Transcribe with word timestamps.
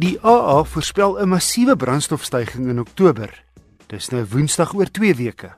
Die 0.00 0.16
AA 0.24 0.64
voorspel 0.64 1.18
'n 1.20 1.28
massiewe 1.28 1.76
brandstofstygings 1.76 2.68
in 2.68 2.78
Oktober. 2.80 3.44
Dis 3.86 4.08
nou 4.08 4.24
Woensdag 4.24 4.72
oor 4.74 4.90
2 4.90 5.14
weke. 5.14 5.50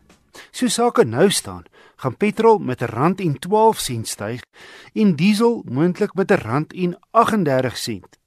So 0.51 0.69
sake 0.69 1.05
nou 1.05 1.31
staan, 1.31 1.63
gaan 1.97 2.17
petrol 2.17 2.59
met 2.59 2.83
'n 2.83 2.85
rand 2.85 3.21
en 3.21 3.39
12 3.39 3.79
sent 3.79 4.09
styg 4.09 4.41
en 4.93 5.17
diesel 5.17 5.63
moontlik 5.71 6.15
met 6.15 6.31
'n 6.31 6.43
rand 6.43 6.73
en 6.73 6.99
38 7.11 7.77
sent. 7.77 8.19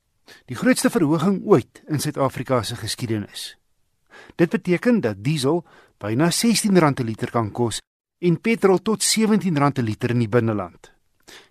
Die 0.46 0.56
grootste 0.56 0.90
verhoging 0.90 1.42
ooit 1.46 1.84
in 1.88 2.00
Suid-Afrika 2.00 2.64
se 2.64 2.76
geskiedenis. 2.76 3.58
Dit 4.36 4.50
beteken 4.50 5.02
dat 5.02 5.24
diesel 5.24 5.66
byna 5.98 6.30
R16 6.30 6.94
per 6.94 7.06
liter 7.06 7.32
kan 7.32 7.52
kos 7.52 7.82
en 8.20 8.42
petrol 8.42 8.82
tot 8.82 9.04
R17 9.04 9.72
per 9.74 9.84
liter 9.84 10.10
in 10.10 10.20
die 10.20 10.30
binneland. 10.30 10.92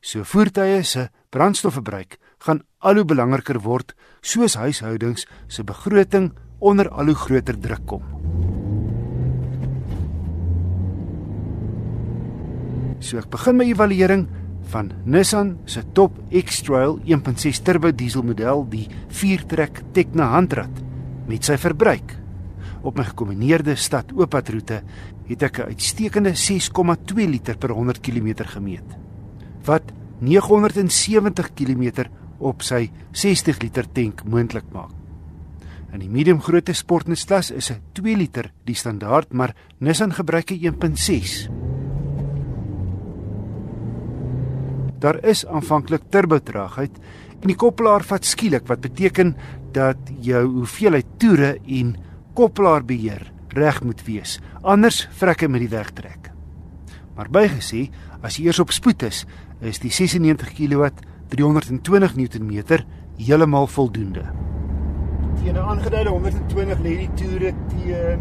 So 0.00 0.22
voertuie 0.22 0.82
se 0.82 1.10
brandstofverbruik 1.28 2.18
gaan 2.44 2.60
al 2.84 3.00
hoe 3.00 3.08
belangriker 3.08 3.60
word 3.64 3.94
soos 4.20 4.56
huishoudings 4.60 5.26
se 5.48 5.64
begroting 5.64 6.32
onder 6.60 6.90
al 6.92 7.12
hoe 7.12 7.18
groter 7.18 7.56
druk 7.60 7.86
kom. 7.88 8.04
So 13.04 13.20
ek 13.20 13.28
begin 13.32 13.58
my 13.60 13.68
evaluering 13.68 14.26
van 14.72 14.90
Nissan 15.04 15.58
se 15.68 15.82
top 15.96 16.16
X-Trail 16.32 16.98
1.6 17.04 17.60
turbo 17.64 17.92
diesel 17.92 18.24
model, 18.24 18.64
die 18.68 18.86
4-trek 19.12 19.82
Tekna 19.96 20.30
handrat 20.32 20.82
met 21.28 21.44
sy 21.44 21.58
verbruik. 21.60 22.16
Op 22.84 22.96
my 22.96 23.04
gekombineerde 23.08 23.76
stad 23.80 24.12
ooppadroete 24.16 24.82
het 25.28 25.42
ek 25.42 25.58
'n 25.58 25.68
uitstekende 25.72 26.32
6,2 26.36 27.28
liter 27.28 27.56
per 27.56 27.72
100 27.72 28.00
km 28.00 28.44
gemeet. 28.44 28.88
Wat 29.64 29.92
970 30.20 31.52
km 31.54 32.08
op 32.44 32.62
sy 32.62 32.90
60 33.16 33.62
liter 33.64 33.88
tank 33.96 34.22
moontlik 34.28 34.68
maak. 34.74 34.92
In 35.94 36.02
die 36.02 36.10
medium 36.10 36.40
grootte 36.42 36.74
sportnusklas 36.74 37.52
is 37.54 37.70
'n 37.70 37.80
2 37.94 38.16
liter 38.16 38.50
die 38.66 38.74
standaard, 38.74 39.32
maar 39.32 39.54
Nissan 39.78 40.12
gebruik 40.12 40.50
'n 40.50 40.58
1.6. 40.64 41.48
Daar 44.98 45.24
is 45.24 45.46
aanvanklik 45.46 46.02
turbotraagheid 46.10 46.98
en 47.40 47.48
die 47.48 47.56
koppelaar 47.56 48.02
vat 48.02 48.24
skielik 48.24 48.66
wat 48.66 48.80
beteken 48.80 49.36
dat 49.72 49.96
jou 50.20 50.44
hoeveelheid 50.46 51.06
toere 51.18 51.58
en 51.66 51.96
koppelaarbeheer 52.34 53.32
reg 53.48 53.82
moet 53.82 54.04
wees. 54.04 54.40
Anders 54.62 55.08
vrek 55.12 55.40
hy 55.40 55.46
met 55.46 55.60
die 55.60 55.68
wegtrek. 55.68 56.30
Maar 57.14 57.30
bygesê, 57.30 57.90
as 58.22 58.36
jy 58.36 58.46
eers 58.46 58.58
op 58.58 58.72
spoed 58.72 59.02
is, 59.02 59.26
is 59.60 59.78
die 59.78 59.90
96 59.90 60.54
kW 60.56 60.90
320 61.28 62.16
Newtonmeter 62.16 62.84
heeltemal 63.16 63.66
voldoende. 63.66 64.22
Teen 65.42 65.54
'n 65.54 65.58
aangeduide 65.58 66.10
120 66.10 66.78
lê 66.78 66.96
die 66.96 67.10
toere 67.14 67.54
teen 67.68 68.20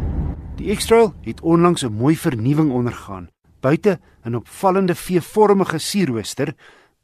Die 0.56 0.76
X-Trail 0.76 1.14
het 1.22 1.40
onlangs 1.40 1.84
'n 1.84 1.92
mooi 1.92 2.16
vernuwing 2.16 2.72
ondergaan. 2.72 3.28
Buite 3.60 4.00
'n 4.24 4.34
opvallende 4.34 4.94
V-vormige 4.94 5.78
sierrooster, 5.78 6.54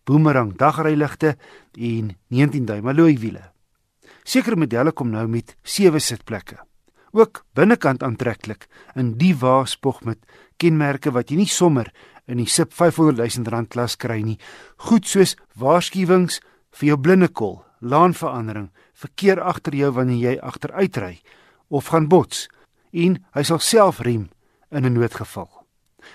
boomerang 0.05 0.57
dagryligte 0.57 1.37
en 1.73 2.17
19 2.29 2.65
duim 2.65 2.89
alloy 2.89 3.19
wiele. 3.19 3.53
Sekere 4.23 4.57
modelle 4.57 4.93
kom 4.93 5.11
nou 5.11 5.29
met 5.29 5.57
7 5.63 6.01
sitplekke 6.01 6.57
ook 7.15 7.45
binnekant 7.55 8.03
aantreklik 8.03 8.67
in 8.99 9.15
die 9.19 9.35
waaspog 9.39 10.03
met 10.05 10.19
kenmerke 10.59 11.13
wat 11.15 11.31
jy 11.31 11.39
nie 11.45 11.51
sommer 11.51 11.93
in 12.27 12.41
die 12.41 12.49
SIP 12.51 12.73
500 12.75 13.21
000 13.21 13.51
rand 13.53 13.71
klas 13.71 13.97
kry 14.01 14.21
nie. 14.25 14.39
Goed 14.89 15.07
soos 15.07 15.37
waarskuwings 15.61 16.41
vir 16.75 16.89
jou 16.89 16.99
blindekol, 16.99 17.61
laanverandering, 17.81 18.71
verkeer 18.95 19.43
agter 19.43 19.77
jou 19.79 19.93
wanneer 19.95 20.21
jy 20.23 20.35
agteruitry 20.43 21.19
of 21.69 21.91
gaan 21.93 22.09
bots 22.11 22.49
en 22.93 23.19
hy 23.35 23.43
sal 23.47 23.61
self 23.63 24.01
rem 24.01 24.31
in 24.71 24.87
'n 24.87 24.95
noodgeval. 24.95 25.51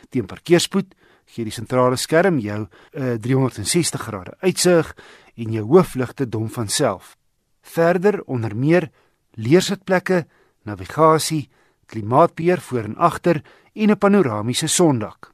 Teen 0.10 0.26
parkeerspoed 0.26 0.96
gee 1.26 1.46
die 1.46 1.54
sentrale 1.54 1.98
skerm 1.98 2.40
jou 2.40 2.68
'n 2.94 3.02
uh, 3.02 3.18
360 3.18 4.02
grade 4.02 4.34
uitsig 4.42 4.96
en 5.36 5.52
jou 5.52 5.66
hoofligte 5.66 6.30
dom 6.30 6.50
van 6.50 6.68
self. 6.68 7.18
Verder 7.62 8.24
onder 8.24 8.56
meer 8.56 8.92
leersitplekke 9.36 10.26
navigasie, 10.70 11.50
klimaatbeheer 11.90 12.62
voor 12.62 12.86
en 12.86 12.96
agter 12.98 13.42
en 13.74 13.92
'n 13.92 13.98
panoramiese 13.98 14.68
sondak. 14.68 15.34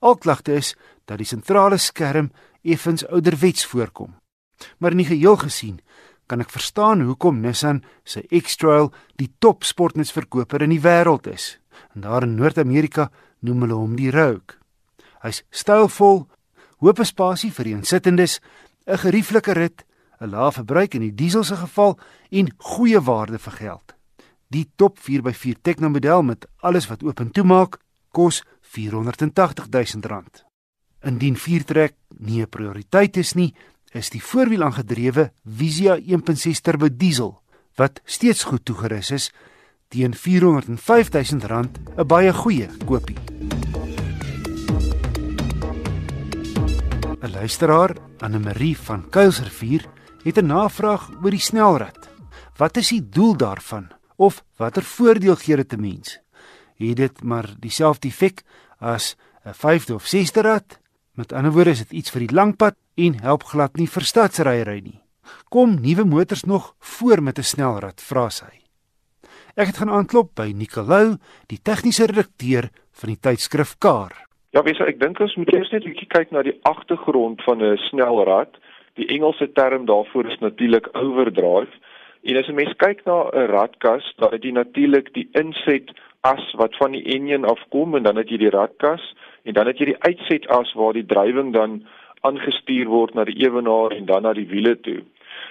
Al 0.00 0.16
klagte 0.16 0.52
is 0.52 0.76
dat 1.04 1.18
die 1.18 1.26
sentrale 1.26 1.76
skerm 1.76 2.30
effens 2.62 3.06
ouderwets 3.06 3.66
voorkom. 3.66 4.14
Maar 4.78 4.90
in 4.90 5.02
die 5.02 5.06
geheel 5.06 5.36
gesien 5.36 5.80
kan 6.26 6.40
ek 6.40 6.50
verstaan 6.50 7.00
hoekom 7.00 7.40
Nissan 7.40 7.82
se 8.04 8.22
X-Trail 8.28 8.92
die 9.16 9.32
top 9.38 9.64
sportnutsverkoper 9.64 10.62
in 10.62 10.70
die 10.70 10.80
wêreld 10.80 11.26
is. 11.26 11.58
En 11.94 12.00
daar 12.00 12.22
in 12.22 12.34
Noord-Amerika 12.34 13.10
noem 13.40 13.60
hulle 13.60 13.74
hom 13.74 13.96
die 13.96 14.10
Rogue. 14.10 14.56
Hy's 15.24 15.42
stylvol, 15.50 16.28
hoop 16.78 17.02
spasie 17.04 17.50
vir 17.52 17.64
die 17.64 17.74
insittendes, 17.74 18.40
'n 18.86 18.98
gerieflike 18.98 19.52
rit, 19.52 19.84
'n 20.20 20.30
lae 20.30 20.52
verbruik 20.52 20.94
in 20.94 21.00
die 21.00 21.14
diesel 21.14 21.44
se 21.44 21.56
geval 21.56 21.98
en 22.30 22.54
goeie 22.58 23.00
waarde 23.00 23.38
vir 23.38 23.52
geld. 23.52 23.99
Die 24.50 24.66
top 24.76 24.98
4x4 24.98 25.60
Tekno 25.62 25.88
model 25.88 26.24
met 26.26 26.46
alles 26.66 26.88
wat 26.90 27.04
oop 27.06 27.20
en 27.22 27.30
toe 27.30 27.44
maak, 27.46 27.78
kos 28.10 28.42
R480 28.66 29.68
000. 29.70 30.22
Indien 31.06 31.36
4-trek 31.36 31.94
nie 32.18 32.42
'n 32.42 32.48
prioriteit 32.48 33.16
is 33.16 33.34
nie, 33.34 33.54
is 33.92 34.10
die 34.10 34.22
voorwiel 34.22 34.62
aangedrewe 34.62 35.30
Visia 35.44 35.96
1.6 35.96 36.60
turbo 36.62 36.88
diesel 36.88 37.40
wat 37.76 38.00
steeds 38.04 38.42
goed 38.44 38.64
toegerus 38.64 39.10
is 39.10 39.30
teen 39.88 40.14
R405 40.14 41.10
000 41.38 41.68
'n 41.96 42.06
baie 42.06 42.32
goeie 42.32 42.68
koopie. 42.86 43.18
'n 47.22 47.30
Luisteraar, 47.30 47.96
Anne 48.18 48.38
Marie 48.38 48.76
van 48.76 49.08
Kuilsrivier, 49.10 49.86
het 50.24 50.38
'n 50.38 50.46
navraag 50.46 51.10
oor 51.22 51.30
die 51.30 51.38
snelrad. 51.38 52.10
Wat 52.56 52.76
is 52.76 52.88
die 52.88 53.08
doel 53.08 53.36
daarvan? 53.36 53.99
Of 54.20 54.42
watter 54.60 54.84
voordeel 54.84 55.36
gee 55.40 55.56
dit 55.56 55.72
'n 55.72 55.80
mens? 55.80 56.20
Het 56.76 56.96
dit 56.96 57.22
maar 57.22 57.48
dieselfde 57.58 58.08
effek 58.08 58.42
as 58.78 59.16
'n 59.44 59.54
5de 59.54 59.94
of 59.94 60.04
6de 60.04 60.42
rad? 60.42 60.78
Met 61.14 61.32
ander 61.32 61.52
woorde 61.52 61.70
is 61.70 61.78
dit 61.78 61.92
iets 61.92 62.10
vir 62.10 62.20
die 62.20 62.34
langpad 62.34 62.76
en 62.94 63.20
help 63.20 63.42
glad 63.42 63.76
nie 63.76 63.88
vir 63.88 64.02
stadsryery 64.02 64.80
nie. 64.80 65.00
Kom 65.48 65.80
nuwe 65.80 66.04
motors 66.04 66.44
nog 66.44 66.74
voor 66.78 67.22
met 67.22 67.38
'n 67.38 67.42
snelrad, 67.42 68.00
vra 68.00 68.28
sy. 68.28 68.60
Ek 69.56 69.66
het 69.66 69.76
gaan 69.76 69.90
aanklop 69.90 70.34
by 70.34 70.52
Nicolou, 70.54 71.16
die 71.46 71.58
tegniese 71.62 72.06
redakteur 72.06 72.70
van 72.92 73.08
die 73.08 73.20
tydskrif 73.20 73.78
Car. 73.78 74.12
Ja, 74.50 74.62
wieso 74.62 74.84
ek 74.84 75.00
dink 75.00 75.20
ons 75.20 75.36
moet 75.36 75.52
eers 75.54 75.70
net 75.70 75.84
'n 75.84 75.92
bietjie 75.92 76.08
kyk 76.08 76.30
na 76.30 76.42
die 76.42 76.58
agtergrond 76.62 77.42
van 77.42 77.62
'n 77.62 77.76
snelrad. 77.76 78.56
Die 78.94 79.06
Engelse 79.06 79.52
term 79.52 79.86
daarvoor 79.86 80.26
is 80.26 80.38
natuurlik 80.38 80.88
overdrive. 80.92 81.72
En 82.22 82.36
as 82.36 82.48
'n 82.48 82.54
mens 82.54 82.74
kyk 82.76 83.04
na 83.04 83.30
'n 83.32 83.46
radkas, 83.56 84.12
dan 84.16 84.30
het 84.32 84.42
jy 84.44 84.50
natuurlik 84.50 85.12
die 85.14 85.28
inset 85.32 85.90
as 86.20 86.52
wat 86.52 86.76
van 86.76 86.92
die 86.92 87.04
enjin 87.04 87.44
afkom 87.44 87.94
en 87.96 88.02
dan 88.02 88.16
het 88.16 88.28
jy 88.28 88.36
die 88.36 88.50
radkas 88.50 89.14
en 89.42 89.54
dan 89.54 89.66
het 89.66 89.78
jy 89.78 89.84
die 89.84 90.02
uitset 90.02 90.48
as 90.48 90.72
waar 90.72 90.92
die 90.92 91.06
drywing 91.06 91.52
dan 91.52 91.86
aangestuur 92.20 92.86
word 92.86 93.14
na 93.14 93.24
die 93.24 93.40
ewenaar 93.46 93.94
en 93.96 94.04
dan 94.04 94.22
na 94.22 94.32
die 94.32 94.48
wiele 94.48 94.76
toe. 94.80 95.00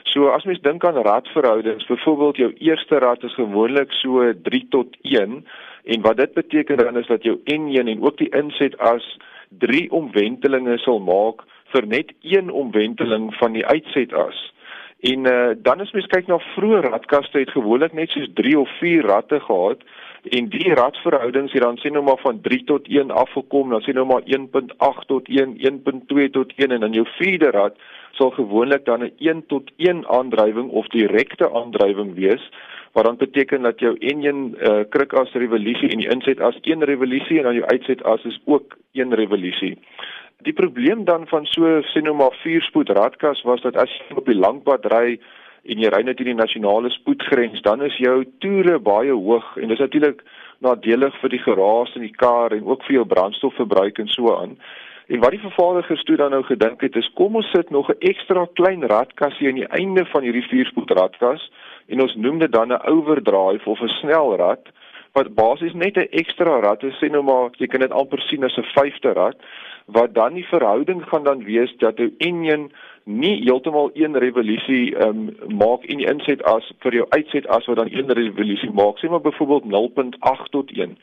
So 0.03 0.29
as 0.29 0.46
mens 0.46 0.62
dink 0.62 0.85
aan 0.85 1.02
radverhoudings, 1.06 1.88
byvoorbeeld 1.90 2.38
jou 2.38 2.53
eerste 2.58 3.00
rad 3.00 3.24
is 3.24 3.34
gewoonlik 3.34 3.91
so 3.91 4.34
3 4.34 4.68
tot 4.69 4.96
1 5.02 5.46
en 5.84 6.02
wat 6.02 6.18
dit 6.18 6.34
beteken 6.34 6.78
dan 6.78 6.97
is 6.97 7.08
dat 7.08 7.24
jou 7.24 7.40
enjin 7.44 7.88
en 7.88 8.02
ook 8.02 8.18
die 8.18 8.29
inset 8.35 8.78
as 8.78 9.18
3 9.50 9.90
omwentelinge 9.91 10.78
sal 10.78 10.99
maak 10.99 11.41
vir 11.73 11.88
net 11.88 12.14
een 12.22 12.52
omwenteling 12.52 13.34
van 13.41 13.53
die 13.58 13.66
uitset 13.66 14.14
as. 14.14 14.38
En 14.99 15.25
uh, 15.25 15.49
dan 15.57 15.79
as 15.79 15.91
mens 15.96 16.07
kyk 16.11 16.28
na 16.28 16.41
vroeë 16.53 16.81
radkaste 16.90 17.40
het 17.40 17.51
gewoonlik 17.55 17.93
net 17.96 18.11
soos 18.11 18.28
3 18.35 18.57
of 18.59 18.72
4 18.81 19.05
ratte 19.07 19.40
gehad 19.40 19.84
en 20.35 20.49
die 20.51 20.73
radverhoudings 20.75 21.53
het 21.55 21.63
dan 21.63 21.78
sien 21.78 21.96
nou 21.96 22.03
maar 22.03 22.19
van 22.19 22.41
3 22.43 22.63
tot 22.67 22.87
1 22.87 23.11
afgekom, 23.11 23.69
dan 23.69 23.81
sien 23.81 23.96
nou 23.96 24.05
maar 24.05 24.25
1.8 24.28 25.05
tot 25.07 25.28
1, 25.28 25.55
1.2 25.55 26.29
tot 26.35 26.51
1 26.55 26.72
en 26.75 26.79
dan 26.79 26.91
jou 26.91 27.05
vierde 27.16 27.51
rad 27.55 27.79
sal 28.11 28.31
gewoonlik 28.35 28.85
dan 28.85 29.03
'n 29.03 29.13
1 29.17 29.46
tot 29.47 29.72
1 29.78 30.03
aandrywing 30.07 30.69
of 30.69 30.87
direkte 30.87 31.53
aandrywing 31.53 32.16
wees 32.16 32.49
wat 32.91 33.05
dan 33.05 33.17
beteken 33.17 33.61
dat 33.61 33.79
jou 33.79 33.97
enjin 33.97 34.55
uh, 34.59 34.79
kruk 34.90 35.13
as 35.13 35.31
revolusie 35.31 35.90
en 35.90 35.97
die 35.97 36.09
inset 36.09 36.40
as 36.40 36.57
een 36.61 36.84
revolusie 36.84 37.37
en 37.37 37.43
dan 37.43 37.53
jou 37.53 37.66
uitset 37.66 38.03
as 38.03 38.23
is 38.23 38.41
ook 38.46 38.78
een 38.93 39.13
revolusie. 39.13 39.78
Die 40.47 40.53
probleem 40.53 41.03
dan 41.03 41.28
van 41.28 41.46
so 41.46 41.82
sien 41.91 42.06
nou 42.08 42.16
maar 42.16 42.36
vierspoed 42.41 42.90
radkas 42.96 43.41
was 43.44 43.62
dat 43.62 43.76
as 43.76 43.91
jy 43.91 44.16
op 44.16 44.30
die 44.30 44.38
langpad 44.40 44.86
ry 44.94 45.18
en 45.68 45.82
jy 45.84 45.90
ry 45.91 46.00
net 46.08 46.22
in 46.24 46.30
die 46.32 46.36
nasionale 46.38 46.88
spoedgrens, 46.94 47.59
dan 47.66 47.84
is 47.84 47.97
jou 48.00 48.22
toere 48.40 48.78
baie 48.80 49.12
hoog 49.12 49.50
en 49.59 49.68
dis 49.68 49.84
natuurlik 49.84 50.24
nadelig 50.64 51.18
vir 51.20 51.34
die 51.36 51.41
geraas 51.44 51.91
in 52.00 52.08
die 52.08 52.16
kar 52.24 52.56
en 52.56 52.72
ook 52.72 52.88
vir 52.88 53.02
jou 53.02 53.06
brandstofverbruik 53.12 54.00
en 54.00 54.08
so 54.16 54.32
aan. 54.32 54.56
En 55.12 55.20
wat 55.20 55.36
die 55.36 55.44
vervaardigers 55.44 56.08
toe 56.08 56.16
dan 56.22 56.32
nou 56.32 56.44
gedink 56.47 56.88
het 56.88 56.96
is 56.96 57.12
kom 57.20 57.35
ons 57.35 57.52
sit 57.52 57.70
nog 57.76 57.92
'n 57.92 58.00
ekstra 58.00 58.47
klein 58.53 58.88
radkassie 58.88 59.47
aan 59.50 59.59
die 59.59 59.72
einde 59.82 60.06
van 60.06 60.24
hierdie 60.24 60.47
vierspoed 60.47 60.92
radkas 60.92 61.52
en 61.88 62.02
ons 62.02 62.16
noem 62.16 62.40
dit 62.40 62.52
dan 62.52 62.72
'n 62.72 62.85
overdrive 62.88 63.70
of 63.70 63.82
'n 63.82 63.97
snelrad 64.00 64.72
wat 65.12 65.35
basies 65.35 65.74
net 65.74 65.97
'n 65.97 66.08
ekstra 66.12 66.59
rad 66.59 66.84
is, 66.84 66.96
sê 67.02 67.12
nou 67.12 67.24
maar 67.24 67.50
jy 67.58 67.68
kan 67.68 67.80
dit 67.80 67.92
amper 67.92 68.22
sien 68.22 68.44
as 68.44 68.58
'n 68.58 68.72
vyfde 68.78 69.14
rad 69.14 69.35
wat 69.91 70.14
dan 70.14 70.34
die 70.34 70.47
verhouding 70.47 71.03
gaan 71.08 71.24
dan 71.24 71.44
wees 71.44 71.76
dat 71.78 72.00
'n 72.00 72.14
enjin 72.18 72.72
nie 73.03 73.41
heeltemal 73.44 73.90
een 73.94 74.18
revolusie 74.18 74.96
um, 75.06 75.36
maak 75.47 75.84
en 75.84 75.97
die 75.97 76.09
inset 76.09 76.44
as 76.44 76.72
vir 76.80 76.94
jou 76.94 77.06
uitset 77.09 77.47
as 77.47 77.66
wat 77.66 77.78
dan 77.78 77.91
een 77.91 78.12
revolusie 78.12 78.72
maak 78.72 78.97
sê 78.97 79.09
maar 79.09 79.22
byvoorbeeld 79.22 79.66
0.8 79.66 80.50
tot 80.50 80.72
1 80.72 80.97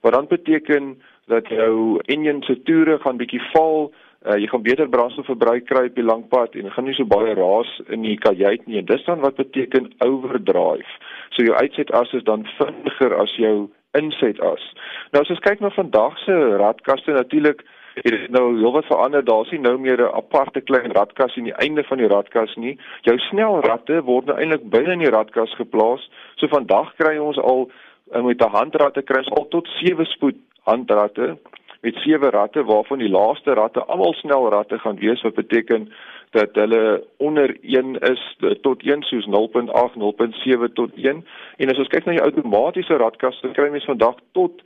wat 0.00 0.12
dan 0.12 0.26
beteken 0.26 1.02
dat 1.26 1.48
jou 1.48 2.00
enjin 2.06 2.42
se 2.42 2.62
toere 2.62 2.98
gaan 2.98 3.16
bietjie 3.16 3.42
val 3.52 3.92
uh, 4.26 4.36
jy 4.38 4.46
gaan 4.50 4.62
beter 4.62 4.88
brandstofverbruik 4.88 5.66
kry 5.66 5.84
op 5.90 5.98
die 5.98 6.06
lang 6.06 6.24
pad 6.30 6.54
en 6.58 6.70
gaan 6.72 6.86
nie 6.86 6.96
so 6.98 7.06
baie 7.08 7.34
raas 7.38 7.70
in 7.94 8.06
die 8.06 8.16
kajuit 8.18 8.66
nie. 8.66 8.78
En 8.80 8.88
dis 8.90 9.04
dan 9.06 9.22
wat 9.24 9.38
beteken 9.40 9.90
overdrive. 10.04 10.98
So 11.34 11.46
jou 11.46 11.56
uitset 11.58 11.92
as 11.98 12.12
is 12.12 12.26
dan 12.28 12.46
vinniger 12.58 13.16
as 13.18 13.34
jou 13.40 13.70
inset 13.98 14.40
as. 14.40 14.64
Nou 15.12 15.24
as 15.24 15.32
ons 15.34 15.44
kyk 15.44 15.60
na 15.60 15.72
vandag 15.74 16.18
se 16.24 16.36
radkaste 16.62 17.16
natuurlik 17.16 17.64
Dit 17.94 18.12
is 18.12 18.28
nou 18.28 18.56
heelwat 18.56 18.86
verander. 18.88 19.24
Daar's 19.24 19.50
nie 19.50 19.60
nou 19.60 19.78
meer 19.78 20.00
'n 20.00 20.14
aparte 20.14 20.60
klein 20.60 20.92
radkas 20.92 21.36
aan 21.36 21.44
die 21.44 21.60
einde 21.64 21.84
van 21.84 21.98
die 21.98 22.08
radkas 22.08 22.54
nie. 22.56 22.78
Jou 23.02 23.18
snelratte 23.18 24.02
word 24.02 24.26
nou 24.26 24.38
eintlik 24.38 24.70
binne 24.70 24.92
in 24.92 24.98
die 24.98 25.10
radkas 25.10 25.54
geplaas. 25.54 26.10
So 26.36 26.46
vandag 26.48 26.94
kry 26.96 27.18
ons 27.18 27.38
al 27.38 27.70
eh, 28.12 28.22
met 28.22 28.40
'n 28.40 28.50
handratte 28.50 29.02
kry 29.02 29.18
ons 29.18 29.30
al 29.30 29.48
tot 29.48 29.68
7 29.68 30.06
spoed 30.06 30.36
handratte 30.64 31.36
met 31.82 31.94
sewe 31.94 32.30
ratte 32.30 32.64
waarvan 32.64 32.98
die 32.98 33.10
laaste 33.10 33.54
ratte 33.54 33.84
almal 33.84 34.12
snelratte 34.14 34.78
gaan 34.78 34.98
wees 34.98 35.22
wat 35.22 35.34
beteken 35.34 35.92
dat 36.30 36.54
hulle 36.54 37.04
onder 37.16 37.56
1 37.60 37.98
is 37.98 38.36
tot 38.60 38.82
1 38.82 39.02
soos 39.02 39.26
0.8 39.26 39.98
0.7 39.98 40.72
tot 40.72 40.90
1 40.94 41.24
en 41.56 41.72
as 41.72 41.78
ons 41.78 41.88
kyk 41.88 42.06
na 42.06 42.12
die 42.12 42.22
outomatiese 42.28 42.96
radkaste 43.02 43.50
kry 43.58 43.68
mens 43.70 43.88
vandag 43.90 44.22
tot 44.38 44.62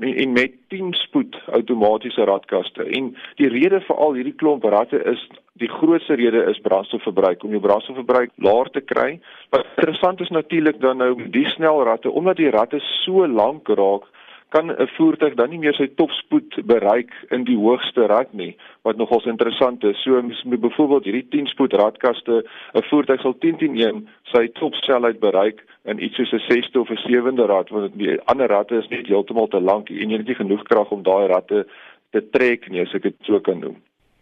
en 0.00 0.32
met 0.32 0.52
10 0.68 0.92
spoed 0.92 1.36
outomatiese 1.46 2.24
radkaste. 2.24 2.84
En 2.84 3.16
die 3.40 3.48
rede 3.48 3.80
vir 3.80 3.96
al 3.96 4.16
hierdie 4.18 4.34
klomp 4.34 4.64
ratte 4.64 5.02
is 5.04 5.22
die 5.60 5.68
grootste 5.68 6.14
rede 6.14 6.44
is 6.50 6.60
brandstofverbruik 6.60 7.44
om 7.44 7.50
jou 7.50 7.60
brandstofverbruik 7.60 8.30
laer 8.36 8.70
te 8.70 8.80
kry. 8.80 9.20
Wat 9.50 9.64
interessant 9.76 10.20
is 10.20 10.28
natuurlik 10.28 10.80
dan 10.80 11.00
nou 11.00 11.28
die 11.30 11.46
snel 11.54 11.82
ratte 11.84 12.10
omdat 12.10 12.36
die 12.36 12.50
ratte 12.50 12.80
so 13.04 13.26
lank 13.26 13.68
raak 13.68 14.04
kan 14.56 14.70
'n 14.70 14.88
voertuig 14.96 15.34
dan 15.34 15.50
nie 15.50 15.58
meer 15.58 15.74
sy 15.74 15.86
topspoed 16.00 16.50
bereik 16.64 17.12
in 17.30 17.44
die 17.44 17.56
hoogste 17.56 18.06
rad 18.06 18.32
nie 18.32 18.56
wat 18.82 18.96
nogals 18.96 19.26
interessant 19.26 19.84
is. 19.84 20.02
So 20.02 20.22
met 20.22 20.60
byvoorbeeld 20.60 21.04
hierdie 21.04 21.28
10 21.30 21.46
spoed 21.46 21.72
radkaste, 21.72 22.44
'n 22.74 22.86
voertuig 22.90 23.20
sal 23.20 23.34
10-10-1 23.44 24.08
sy 24.32 24.48
topsnelheid 24.60 25.20
bereik 25.20 25.64
in 25.84 26.02
iets 26.04 26.16
soos 26.16 26.32
'n 26.32 26.46
6ste 26.48 26.80
of 26.80 26.90
'n 26.90 27.02
7de 27.08 27.46
rad 27.46 27.68
want 27.68 27.98
die 27.98 28.20
ander 28.24 28.48
radde 28.48 28.76
is 28.76 28.88
net 28.88 29.06
heeltemal 29.06 29.48
te 29.48 29.60
lank 29.60 29.90
en 29.90 30.10
jy 30.10 30.16
het 30.16 30.26
nie 30.26 30.42
genoeg 30.42 30.62
krag 30.62 30.90
om 30.90 31.02
daai 31.02 31.26
radde 31.26 31.66
te 32.10 32.20
trek 32.30 32.70
nie 32.70 32.80
as 32.80 32.94
ek 32.94 33.02
dit 33.02 33.16
so 33.22 33.40
kan 33.40 33.58
noem. 33.58 33.76